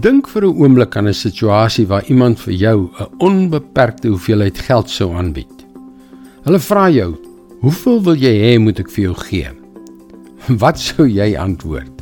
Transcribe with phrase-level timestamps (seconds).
[0.00, 4.90] Dink vir 'n oomblik aan 'n situasie waar iemand vir jou 'n onbeperkte hoeveelheid geld
[4.90, 5.66] sou aanbied.
[6.44, 7.16] Hulle vra jou:
[7.60, 9.48] "Hoeveel wil jy hê moet ek vir jou gee?"
[10.62, 11.92] Wat sou jy antwoord?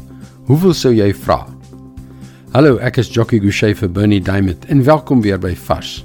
[0.46, 1.46] Hoeveel sou jy vra?
[2.52, 6.04] Hallo, ek is Jockey Gouchee vir Bernie Diamond en welkom weer by Vars.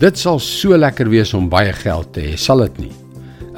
[0.00, 2.92] Dit sal so lekker wees om baie geld te hê, sal dit nie?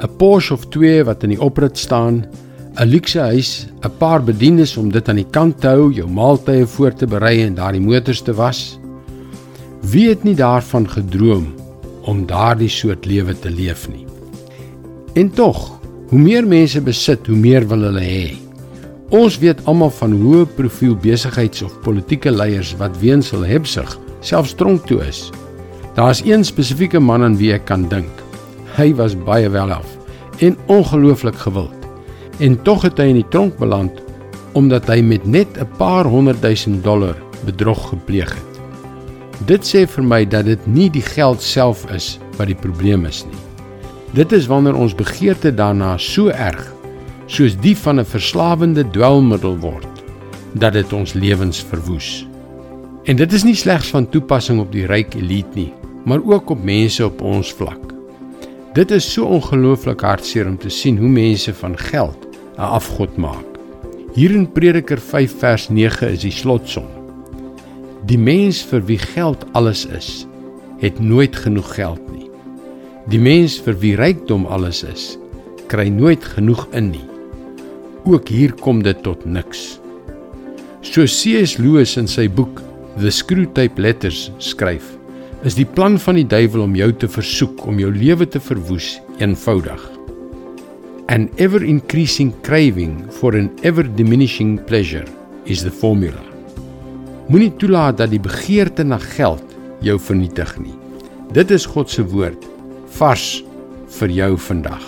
[0.03, 2.25] 'n Porsche of 2 wat in die oprit staan,
[2.79, 6.65] 'n luukse huis, 'n paar bedienis om dit aan die kant te hou, jou maaltye
[6.65, 8.79] voor te berei en daardie motors te was.
[9.81, 11.53] Wie het nie daarvan gedroom
[12.01, 14.05] om daardie soort lewe te leef nie?
[15.13, 18.37] En tog, hoe meer mense besit, hoe meer wil hulle hê.
[19.09, 24.53] Ons weet almal van hoë profiel besigheids- of politieke leiers wat weens hul hebsug selfs
[24.53, 25.29] tronk toe is.
[25.95, 28.23] Daar's een spesifieke man aan wie ek kan dink.
[28.77, 29.97] Hy was baie welaf
[30.39, 31.80] en ongelooflik gewild.
[32.41, 33.99] En tog het hy in die tronk beland
[34.57, 38.57] omdat hy met net 'n paar honderd duisend dollar bedrog gepleeg het.
[39.45, 43.23] Dit sê vir my dat dit nie die geld self is wat die probleem is
[43.25, 43.41] nie.
[44.13, 46.73] Dit is wanneer ons begeerte daarna so erg
[47.27, 50.03] soos die van 'n verslawende dwelmmiddel word
[50.53, 52.27] dat dit ons lewens verwoes.
[53.03, 55.73] En dit is nie slegs van toepassing op die ryk elite nie,
[56.05, 57.93] maar ook op mense op ons vlak.
[58.73, 63.45] Dit is so ongelooflik hartseer om te sien hoe mense van geld 'n afgod maak.
[64.13, 66.87] Hier in Prediker 5 vers 9 is die slotsom.
[68.05, 70.27] Die mens vir wie geld alles is,
[70.81, 72.27] het nooit genoeg geld nie.
[73.07, 75.17] Die mens vir wie rykdom alles is,
[75.67, 77.07] kry nooit genoeg in nie.
[78.03, 79.79] Ook hier kom dit tot niks.
[80.81, 81.57] So C.S.
[81.61, 82.61] Lewis in sy boek
[82.99, 84.97] The Screwtape Letters skryf,
[85.47, 88.97] is die plan van die duiwel om jou te versoek om jou lewe te verwoes
[89.21, 90.00] eenvoudig.
[91.11, 95.03] An ever increasing craving for an ever diminishing pleasure
[95.45, 96.21] is the formula.
[97.27, 99.43] Moenie toelaat dat die begeerte na geld
[99.83, 100.71] jou vernietig nie.
[101.35, 102.47] Dit is God se woord
[102.95, 103.25] vars
[103.97, 104.87] vir jou vandag.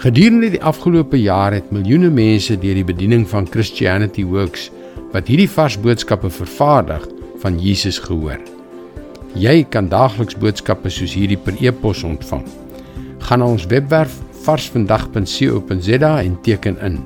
[0.00, 4.70] Gedurende die afgelope jaar het miljoene mense deur die bediening van Christianity Works
[5.12, 7.04] wat hierdie vars boodskappe vervaardig
[7.44, 8.40] van Jesus gehoor.
[9.36, 12.48] Jy kan daagliks boodskappe soos hierdie per e-pos ontvang.
[13.28, 16.98] Gaan na ons webwerf varsvandag.co.za en teken in.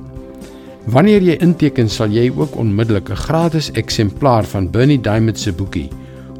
[0.87, 5.89] Wanneer jy inteken, sal jy ook onmiddellik 'n gratis eksemplaar van Bernie Diamond se boekie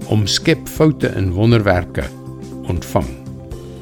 [0.07, 2.03] Omskep foute in wonderwerke
[2.67, 3.07] ontvang.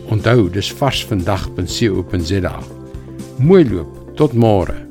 [0.10, 2.60] Onthou, dis varsvandag.co.za.
[3.38, 4.85] Mooi loop, tot môre.